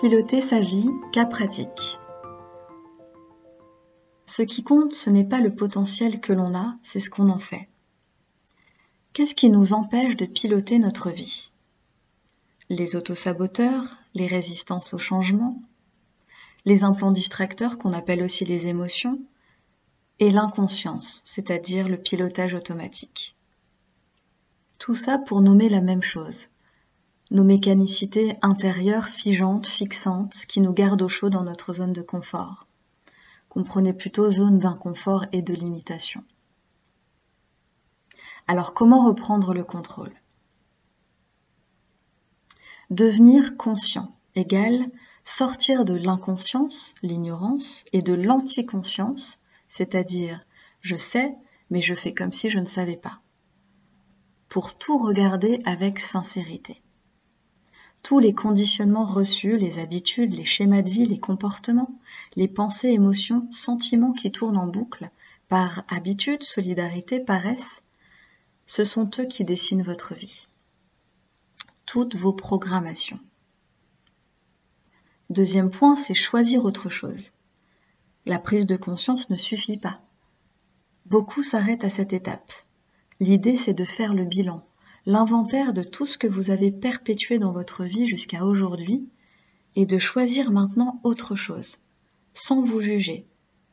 Piloter 0.00 0.40
sa 0.40 0.62
vie, 0.62 0.88
cas 1.12 1.26
pratique. 1.26 1.98
Ce 4.24 4.40
qui 4.40 4.62
compte, 4.62 4.94
ce 4.94 5.10
n'est 5.10 5.28
pas 5.28 5.40
le 5.40 5.54
potentiel 5.54 6.22
que 6.22 6.32
l'on 6.32 6.54
a, 6.54 6.78
c'est 6.82 7.00
ce 7.00 7.10
qu'on 7.10 7.28
en 7.28 7.38
fait. 7.38 7.68
Qu'est-ce 9.12 9.34
qui 9.34 9.50
nous 9.50 9.74
empêche 9.74 10.16
de 10.16 10.24
piloter 10.24 10.78
notre 10.78 11.10
vie? 11.10 11.52
Les 12.70 12.96
autosaboteurs, 12.96 13.98
les 14.14 14.26
résistances 14.26 14.94
au 14.94 14.98
changement, 14.98 15.60
les 16.64 16.82
implants 16.82 17.12
distracteurs 17.12 17.76
qu'on 17.76 17.92
appelle 17.92 18.22
aussi 18.22 18.46
les 18.46 18.68
émotions, 18.68 19.20
et 20.18 20.30
l'inconscience, 20.30 21.20
c'est-à-dire 21.26 21.90
le 21.90 21.98
pilotage 21.98 22.54
automatique. 22.54 23.36
Tout 24.78 24.94
ça 24.94 25.18
pour 25.18 25.42
nommer 25.42 25.68
la 25.68 25.82
même 25.82 26.02
chose, 26.02 26.49
nos 27.30 27.44
mécanicités 27.44 28.36
intérieures 28.42 29.06
figeantes, 29.06 29.66
fixantes, 29.66 30.44
qui 30.48 30.60
nous 30.60 30.72
gardent 30.72 31.02
au 31.02 31.08
chaud 31.08 31.30
dans 31.30 31.44
notre 31.44 31.74
zone 31.74 31.92
de 31.92 32.02
confort. 32.02 32.66
Comprenez 33.48 33.92
plutôt 33.92 34.30
zone 34.30 34.58
d'inconfort 34.58 35.26
et 35.32 35.42
de 35.42 35.54
limitation. 35.54 36.24
Alors 38.48 38.74
comment 38.74 39.06
reprendre 39.06 39.54
le 39.54 39.62
contrôle? 39.62 40.12
Devenir 42.90 43.56
conscient 43.56 44.16
égale 44.34 44.90
sortir 45.22 45.84
de 45.84 45.94
l'inconscience, 45.94 46.94
l'ignorance, 47.02 47.84
et 47.92 48.02
de 48.02 48.14
l'anticonscience, 48.14 49.38
c'est-à-dire 49.68 50.44
je 50.80 50.96
sais, 50.96 51.36
mais 51.70 51.82
je 51.82 51.94
fais 51.94 52.14
comme 52.14 52.32
si 52.32 52.50
je 52.50 52.58
ne 52.58 52.64
savais 52.64 52.96
pas. 52.96 53.20
Pour 54.48 54.76
tout 54.76 54.98
regarder 54.98 55.60
avec 55.64 56.00
sincérité 56.00 56.82
tous 58.02 58.18
les 58.18 58.34
conditionnements 58.34 59.04
reçus, 59.04 59.58
les 59.58 59.78
habitudes, 59.78 60.34
les 60.34 60.44
schémas 60.44 60.82
de 60.82 60.90
vie, 60.90 61.06
les 61.06 61.18
comportements, 61.18 61.98
les 62.34 62.48
pensées, 62.48 62.88
émotions, 62.88 63.46
sentiments 63.50 64.12
qui 64.12 64.30
tournent 64.30 64.56
en 64.56 64.66
boucle, 64.66 65.10
par 65.48 65.82
habitude, 65.88 66.42
solidarité, 66.42 67.20
paresse, 67.20 67.82
ce 68.66 68.84
sont 68.84 69.10
eux 69.18 69.24
qui 69.24 69.44
dessinent 69.44 69.82
votre 69.82 70.14
vie. 70.14 70.46
Toutes 71.86 72.14
vos 72.14 72.32
programmations. 72.32 73.18
Deuxième 75.28 75.70
point, 75.70 75.96
c'est 75.96 76.14
choisir 76.14 76.64
autre 76.64 76.88
chose. 76.88 77.32
La 78.26 78.38
prise 78.38 78.66
de 78.66 78.76
conscience 78.76 79.28
ne 79.28 79.36
suffit 79.36 79.76
pas. 79.76 80.00
Beaucoup 81.06 81.42
s'arrêtent 81.42 81.84
à 81.84 81.90
cette 81.90 82.12
étape. 82.12 82.52
L'idée, 83.18 83.56
c'est 83.56 83.74
de 83.74 83.84
faire 83.84 84.14
le 84.14 84.24
bilan, 84.24 84.64
l'inventaire 85.06 85.72
de 85.72 85.82
tout 85.82 86.06
ce 86.06 86.18
que 86.18 86.26
vous 86.26 86.50
avez 86.50 86.70
perpétué 86.70 87.38
dans 87.38 87.52
votre 87.52 87.84
vie 87.84 88.06
jusqu'à 88.06 88.44
aujourd'hui 88.44 89.08
et 89.76 89.86
de 89.86 89.98
choisir 89.98 90.50
maintenant 90.50 91.00
autre 91.04 91.36
chose, 91.36 91.78
sans 92.32 92.62
vous 92.62 92.80
juger, 92.80 93.26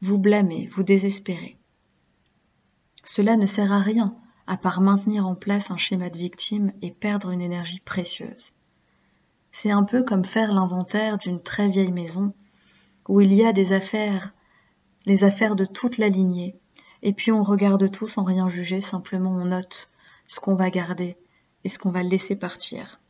vous 0.00 0.18
blâmer, 0.18 0.68
vous 0.72 0.82
désespérer. 0.82 1.56
Cela 3.04 3.36
ne 3.36 3.46
sert 3.46 3.72
à 3.72 3.80
rien 3.80 4.16
à 4.46 4.56
part 4.56 4.80
maintenir 4.80 5.26
en 5.26 5.34
place 5.34 5.70
un 5.70 5.76
schéma 5.76 6.10
de 6.10 6.18
victime 6.18 6.72
et 6.82 6.90
perdre 6.90 7.30
une 7.30 7.40
énergie 7.40 7.80
précieuse. 7.80 8.52
C'est 9.52 9.70
un 9.70 9.84
peu 9.84 10.02
comme 10.02 10.24
faire 10.24 10.52
l'inventaire 10.52 11.16
d'une 11.16 11.40
très 11.40 11.68
vieille 11.68 11.92
maison 11.92 12.34
où 13.08 13.20
il 13.20 13.32
y 13.32 13.44
a 13.44 13.52
des 13.52 13.72
affaires, 13.72 14.34
les 15.06 15.24
affaires 15.24 15.56
de 15.56 15.64
toute 15.64 15.98
la 15.98 16.08
lignée, 16.08 16.56
et 17.02 17.12
puis 17.12 17.32
on 17.32 17.42
regarde 17.42 17.90
tout 17.90 18.06
sans 18.06 18.24
rien 18.24 18.48
juger, 18.48 18.80
simplement 18.80 19.30
on 19.30 19.46
note 19.46 19.90
ce 20.26 20.40
qu'on 20.40 20.54
va 20.54 20.70
garder 20.70 21.16
et 21.64 21.68
ce 21.68 21.78
qu'on 21.78 21.90
va 21.90 22.02
laisser 22.02 22.36
partir. 22.36 23.00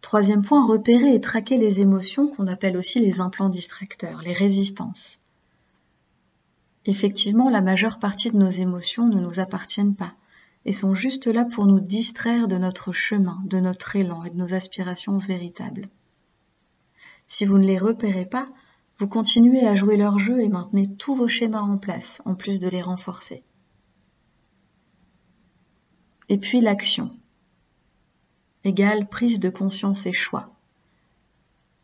Troisième 0.00 0.42
point, 0.42 0.66
repérer 0.66 1.14
et 1.14 1.20
traquer 1.20 1.56
les 1.56 1.80
émotions 1.80 2.28
qu'on 2.28 2.48
appelle 2.48 2.76
aussi 2.76 2.98
les 2.98 3.20
implants 3.20 3.48
distracteurs, 3.48 4.22
les 4.22 4.32
résistances. 4.32 5.20
Effectivement, 6.86 7.50
la 7.50 7.60
majeure 7.60 7.98
partie 7.98 8.30
de 8.30 8.36
nos 8.36 8.48
émotions 8.48 9.06
ne 9.06 9.20
nous 9.20 9.38
appartiennent 9.38 9.94
pas 9.94 10.14
et 10.64 10.72
sont 10.72 10.94
juste 10.94 11.26
là 11.26 11.44
pour 11.44 11.66
nous 11.66 11.80
distraire 11.80 12.48
de 12.48 12.58
notre 12.58 12.92
chemin, 12.92 13.40
de 13.44 13.60
notre 13.60 13.96
élan 13.96 14.24
et 14.24 14.30
de 14.30 14.36
nos 14.36 14.52
aspirations 14.54 15.18
véritables. 15.18 15.88
Si 17.26 17.46
vous 17.46 17.58
ne 17.58 17.66
les 17.66 17.78
repérez 17.78 18.26
pas, 18.26 18.48
vous 18.98 19.06
continuez 19.06 19.66
à 19.66 19.74
jouer 19.74 19.96
leur 19.96 20.18
jeu 20.18 20.40
et 20.40 20.48
maintenez 20.48 20.88
tous 20.96 21.14
vos 21.14 21.28
schémas 21.28 21.60
en 21.60 21.78
place, 21.78 22.20
en 22.24 22.34
plus 22.34 22.58
de 22.58 22.68
les 22.68 22.82
renforcer. 22.82 23.44
Et 26.30 26.38
puis 26.38 26.60
l'action. 26.60 27.10
Égale 28.62 29.08
prise 29.08 29.40
de 29.40 29.50
conscience 29.50 30.06
et 30.06 30.12
choix. 30.12 30.54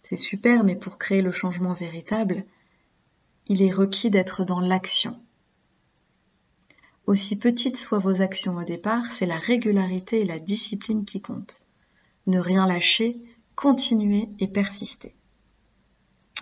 C'est 0.02 0.16
super, 0.16 0.62
mais 0.62 0.76
pour 0.76 0.98
créer 0.98 1.20
le 1.20 1.32
changement 1.32 1.74
véritable, 1.74 2.44
il 3.48 3.60
est 3.60 3.72
requis 3.72 4.08
d'être 4.08 4.44
dans 4.44 4.60
l'action. 4.60 5.20
Aussi 7.06 7.34
petites 7.34 7.76
soient 7.76 7.98
vos 7.98 8.22
actions 8.22 8.56
au 8.56 8.62
départ, 8.62 9.10
c'est 9.10 9.26
la 9.26 9.38
régularité 9.38 10.20
et 10.20 10.24
la 10.24 10.38
discipline 10.38 11.04
qui 11.04 11.20
comptent. 11.20 11.64
Ne 12.28 12.38
rien 12.38 12.68
lâcher, 12.68 13.20
continuer 13.56 14.28
et 14.38 14.46
persister. 14.46 15.16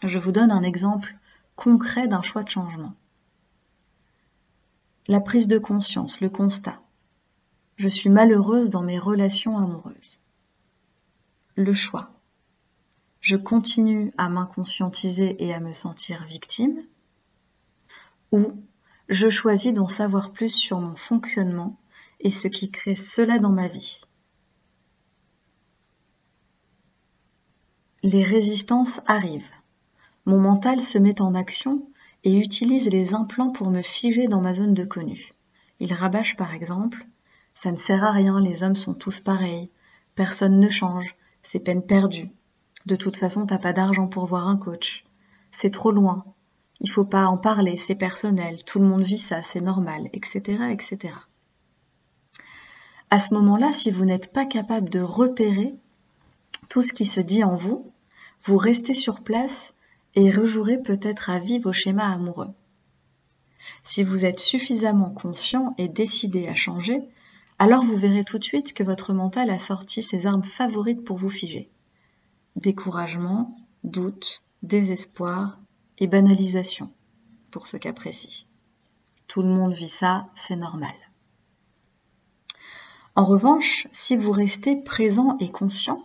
Je 0.02 0.18
vous 0.18 0.30
donne 0.30 0.50
un 0.50 0.62
exemple 0.62 1.16
concret 1.56 2.06
d'un 2.06 2.20
choix 2.20 2.42
de 2.42 2.50
changement. 2.50 2.94
La 5.08 5.22
prise 5.22 5.48
de 5.48 5.58
conscience, 5.58 6.20
le 6.20 6.28
constat. 6.28 6.82
Je 7.76 7.88
suis 7.88 8.10
malheureuse 8.10 8.70
dans 8.70 8.82
mes 8.82 8.98
relations 8.98 9.58
amoureuses. 9.58 10.20
Le 11.56 11.72
choix. 11.72 12.10
Je 13.20 13.36
continue 13.36 14.12
à 14.16 14.28
m'inconscientiser 14.28 15.42
et 15.44 15.54
à 15.54 15.60
me 15.60 15.72
sentir 15.72 16.24
victime 16.26 16.84
ou 18.32 18.52
je 19.08 19.28
choisis 19.28 19.72
d'en 19.72 19.88
savoir 19.88 20.32
plus 20.32 20.50
sur 20.50 20.80
mon 20.80 20.94
fonctionnement 20.94 21.78
et 22.20 22.30
ce 22.30 22.48
qui 22.48 22.70
crée 22.70 22.96
cela 22.96 23.38
dans 23.38 23.52
ma 23.52 23.68
vie. 23.68 24.02
Les 28.02 28.22
résistances 28.22 29.00
arrivent. 29.06 29.52
Mon 30.26 30.38
mental 30.38 30.80
se 30.80 30.98
met 30.98 31.20
en 31.20 31.34
action 31.34 31.88
et 32.24 32.36
utilise 32.36 32.88
les 32.88 33.14
implants 33.14 33.50
pour 33.50 33.70
me 33.70 33.82
figer 33.82 34.28
dans 34.28 34.40
ma 34.40 34.54
zone 34.54 34.74
de 34.74 34.84
connu. 34.84 35.32
Il 35.80 35.92
rabâche 35.92 36.36
par 36.36 36.54
exemple 36.54 37.06
ça 37.54 37.70
ne 37.70 37.76
sert 37.76 38.04
à 38.04 38.10
rien, 38.10 38.40
les 38.40 38.62
hommes 38.62 38.74
sont 38.74 38.94
tous 38.94 39.20
pareils. 39.20 39.70
Personne 40.14 40.58
ne 40.58 40.68
change, 40.68 41.16
c'est 41.42 41.60
peine 41.60 41.82
perdue. 41.82 42.30
De 42.86 42.96
toute 42.96 43.16
façon, 43.16 43.46
t'as 43.46 43.58
pas 43.58 43.72
d'argent 43.72 44.08
pour 44.08 44.26
voir 44.26 44.48
un 44.48 44.56
coach. 44.56 45.04
C'est 45.50 45.70
trop 45.70 45.92
loin. 45.92 46.24
Il 46.80 46.90
faut 46.90 47.04
pas 47.04 47.26
en 47.26 47.38
parler, 47.38 47.76
c'est 47.76 47.94
personnel. 47.94 48.62
Tout 48.64 48.80
le 48.80 48.86
monde 48.86 49.04
vit 49.04 49.18
ça, 49.18 49.42
c'est 49.42 49.60
normal, 49.60 50.10
etc., 50.12 50.40
etc. 50.70 51.14
À 53.10 53.20
ce 53.20 53.32
moment-là, 53.34 53.72
si 53.72 53.90
vous 53.90 54.04
n'êtes 54.04 54.32
pas 54.32 54.44
capable 54.44 54.90
de 54.90 55.00
repérer 55.00 55.74
tout 56.68 56.82
ce 56.82 56.92
qui 56.92 57.04
se 57.04 57.20
dit 57.20 57.44
en 57.44 57.54
vous, 57.54 57.92
vous 58.42 58.56
restez 58.56 58.94
sur 58.94 59.20
place 59.20 59.74
et 60.16 60.30
rejouerez 60.30 60.82
peut-être 60.82 61.30
à 61.30 61.38
vie 61.38 61.60
vos 61.60 61.72
schémas 61.72 62.12
amoureux. 62.12 62.50
Si 63.84 64.02
vous 64.02 64.24
êtes 64.24 64.40
suffisamment 64.40 65.10
conscient 65.10 65.74
et 65.78 65.88
décidé 65.88 66.48
à 66.48 66.54
changer, 66.54 67.02
alors 67.58 67.84
vous 67.84 67.96
verrez 67.96 68.24
tout 68.24 68.38
de 68.38 68.44
suite 68.44 68.74
que 68.74 68.82
votre 68.82 69.12
mental 69.12 69.50
a 69.50 69.58
sorti 69.58 70.02
ses 70.02 70.26
armes 70.26 70.42
favorites 70.42 71.04
pour 71.04 71.16
vous 71.16 71.30
figer. 71.30 71.70
Découragement, 72.56 73.56
doute, 73.84 74.44
désespoir 74.62 75.60
et 75.98 76.06
banalisation, 76.06 76.90
pour 77.50 77.66
ce 77.66 77.76
cas 77.76 77.92
précis. 77.92 78.46
Tout 79.28 79.42
le 79.42 79.48
monde 79.48 79.74
vit 79.74 79.88
ça, 79.88 80.28
c'est 80.34 80.56
normal. 80.56 80.94
En 83.14 83.24
revanche, 83.24 83.86
si 83.92 84.16
vous 84.16 84.32
restez 84.32 84.74
présent 84.82 85.36
et 85.38 85.50
conscient, 85.50 86.04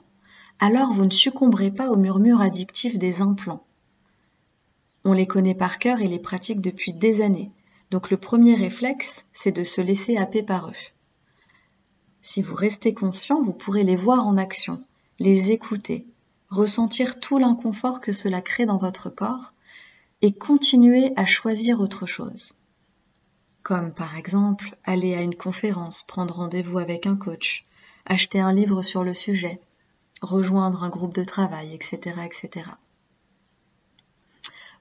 alors 0.60 0.94
vous 0.94 1.06
ne 1.06 1.10
succomberez 1.10 1.72
pas 1.72 1.90
aux 1.90 1.96
murmures 1.98 2.42
addictifs 2.42 3.00
des 3.00 3.22
implants. 3.22 3.66
On 5.04 5.14
les 5.14 5.26
connaît 5.26 5.56
par 5.56 5.80
cœur 5.80 6.02
et 6.02 6.08
les 6.08 6.20
pratique 6.20 6.62
depuis 6.62 6.94
des 6.94 7.22
années, 7.22 7.52
donc 7.90 8.12
le 8.12 8.18
premier 8.18 8.54
réflexe, 8.54 9.26
c'est 9.34 9.52
de 9.52 9.64
se 9.64 9.82
laisser 9.82 10.18
happer 10.18 10.44
par 10.44 10.70
eux. 10.70 10.99
Si 12.32 12.44
vous 12.44 12.54
restez 12.54 12.94
conscient, 12.94 13.42
vous 13.42 13.54
pourrez 13.54 13.84
les 13.84 13.96
voir 13.96 14.28
en 14.28 14.38
action, 14.38 14.86
les 15.18 15.50
écouter, 15.50 16.06
ressentir 16.50 17.20
tout 17.20 17.40
l'inconfort 17.40 18.02
que 18.02 18.12
cela 18.12 18.40
crée 18.40 18.68
dans 18.68 18.78
votre 18.78 19.10
corps 19.10 19.52
et 20.22 20.32
continuer 20.32 21.12
à 21.16 21.26
choisir 21.26 21.82
autre 21.82 22.06
chose. 22.06 22.54
Comme 23.64 23.92
par 23.96 24.16
exemple 24.16 24.78
aller 24.84 25.16
à 25.16 25.24
une 25.24 25.34
conférence, 25.34 26.04
prendre 26.04 26.36
rendez-vous 26.36 26.78
avec 26.78 27.08
un 27.08 27.16
coach, 27.16 27.66
acheter 28.06 28.40
un 28.40 28.54
livre 28.54 28.84
sur 28.84 29.04
le 29.04 29.16
sujet, 29.16 29.60
rejoindre 30.22 30.84
un 30.84 30.90
groupe 30.90 31.16
de 31.16 31.24
travail, 31.24 31.74
etc., 31.74 32.16
etc. 32.24 32.70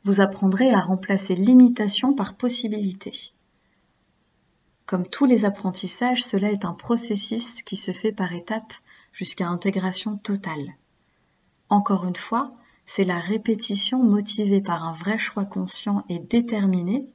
Vous 0.05 0.21
apprendrez 0.21 0.71
à 0.71 0.81
remplacer 0.81 1.35
l'imitation 1.35 2.13
par 2.13 2.35
possibilité. 2.35 3.33
Comme 4.89 5.07
tous 5.07 5.27
les 5.27 5.45
apprentissages, 5.45 6.25
cela 6.25 6.51
est 6.51 6.65
un 6.65 6.73
processus 6.73 7.63
qui 7.63 7.77
se 7.77 7.93
fait 7.93 8.11
par 8.11 8.33
étapes 8.33 8.73
jusqu'à 9.13 9.47
intégration 9.47 10.17
totale. 10.17 10.77
Encore 11.69 12.07
une 12.07 12.17
fois, 12.17 12.55
c'est 12.87 13.05
la 13.05 13.19
répétition 13.19 14.03
motivée 14.03 14.63
par 14.63 14.87
un 14.87 14.95
vrai 14.95 15.19
choix 15.19 15.45
conscient 15.45 16.07
et 16.09 16.19
déterminé 16.19 17.07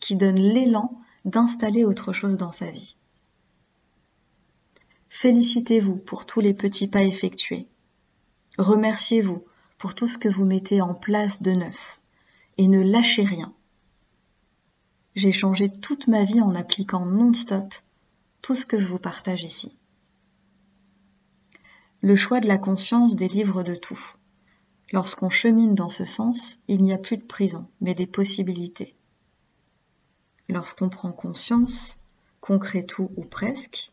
qui 0.00 0.16
donne 0.16 0.38
l'élan 0.38 0.98
d'installer 1.26 1.84
autre 1.84 2.14
chose 2.14 2.38
dans 2.38 2.50
sa 2.50 2.70
vie. 2.70 2.96
Félicitez-vous 5.10 5.96
pour 5.96 6.24
tous 6.24 6.40
les 6.40 6.54
petits 6.54 6.88
pas 6.88 7.02
effectués. 7.02 7.66
Remerciez-vous 8.56 9.44
pour 9.76 9.94
tout 9.94 10.08
ce 10.08 10.16
que 10.16 10.30
vous 10.30 10.46
mettez 10.46 10.80
en 10.80 10.94
place 10.94 11.42
de 11.42 11.50
neuf 11.50 12.00
et 12.56 12.68
ne 12.68 12.80
lâchez 12.80 13.24
rien. 13.24 13.52
J'ai 15.18 15.32
changé 15.32 15.68
toute 15.68 16.06
ma 16.06 16.22
vie 16.22 16.40
en 16.40 16.54
appliquant 16.54 17.04
non-stop 17.04 17.74
tout 18.40 18.54
ce 18.54 18.64
que 18.64 18.78
je 18.78 18.86
vous 18.86 19.00
partage 19.00 19.42
ici. 19.42 19.76
Le 22.02 22.14
choix 22.14 22.38
de 22.38 22.46
la 22.46 22.56
conscience 22.56 23.16
délivre 23.16 23.64
de 23.64 23.74
tout. 23.74 23.98
Lorsqu'on 24.92 25.28
chemine 25.28 25.74
dans 25.74 25.88
ce 25.88 26.04
sens, 26.04 26.60
il 26.68 26.84
n'y 26.84 26.92
a 26.92 26.98
plus 26.98 27.16
de 27.16 27.24
prison, 27.24 27.66
mais 27.80 27.94
des 27.94 28.06
possibilités. 28.06 28.94
Lorsqu'on 30.48 30.88
prend 30.88 31.10
conscience, 31.10 31.96
qu'on 32.40 32.60
crée 32.60 32.86
tout 32.86 33.10
ou 33.16 33.24
presque, 33.24 33.90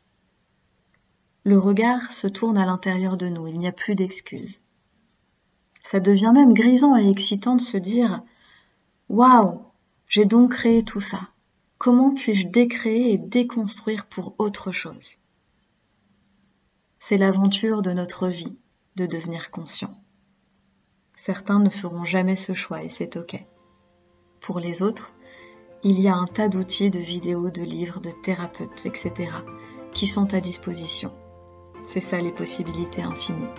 le 1.43 1.57
regard 1.57 2.11
se 2.11 2.27
tourne 2.27 2.59
à 2.59 2.67
l'intérieur 2.67 3.17
de 3.17 3.29
nous, 3.29 3.47
il 3.47 3.57
n'y 3.57 3.67
a 3.67 3.71
plus 3.71 3.95
d'excuses. 3.95 4.61
Ça 5.81 5.99
devient 5.99 6.33
même 6.35 6.53
grisant 6.53 6.95
et 6.95 7.09
excitant 7.09 7.55
de 7.55 7.61
se 7.61 7.77
dire 7.77 8.21
Waouh, 9.09 9.64
j'ai 10.15 10.23
donc 10.23 10.53
créé 10.53 10.81
tout 10.81 11.01
ça. 11.01 11.19
Comment 11.77 12.13
puis-je 12.13 12.47
décréer 12.47 13.11
et 13.11 13.17
déconstruire 13.17 14.05
pour 14.05 14.33
autre 14.37 14.71
chose? 14.71 15.17
C'est 16.99 17.17
l'aventure 17.17 17.81
de 17.81 17.91
notre 17.91 18.29
vie 18.29 18.57
de 18.95 19.07
devenir 19.07 19.51
conscient. 19.51 19.93
Certains 21.15 21.59
ne 21.59 21.69
feront 21.69 22.05
jamais 22.05 22.37
ce 22.37 22.53
choix 22.53 22.81
et 22.81 22.87
c'est 22.87 23.17
ok. 23.17 23.45
Pour 24.39 24.61
les 24.61 24.81
autres, 24.81 25.11
il 25.83 25.99
y 25.99 26.07
a 26.07 26.15
un 26.15 26.27
tas 26.27 26.47
d'outils, 26.47 26.89
de 26.89 26.99
vidéos, 26.99 27.49
de 27.49 27.63
livres, 27.63 27.99
de 27.99 28.11
thérapeutes, 28.11 28.85
etc. 28.85 29.11
qui 29.91 30.07
sont 30.07 30.33
à 30.33 30.39
disposition. 30.39 31.11
C'est 31.85 31.99
ça 31.99 32.21
les 32.21 32.31
possibilités 32.31 33.01
infinies. 33.01 33.51